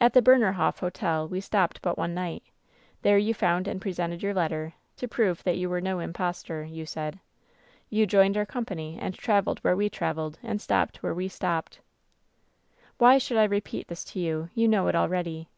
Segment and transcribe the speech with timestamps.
[0.00, 2.42] "At the Bernerhof Hotel we stopped but one night.
[3.02, 6.84] There you found and presented your letter— ^to prove that you were no impostor, you
[6.86, 7.20] said.
[7.88, 11.78] You joined our company and traveled where we traveled, and stopped where we stopped.
[12.98, 15.48] "Why should I repeat this to you, you kuow it al ready